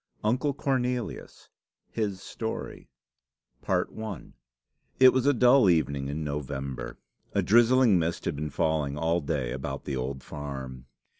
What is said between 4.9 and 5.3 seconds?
It was